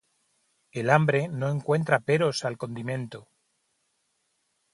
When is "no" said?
1.27-1.49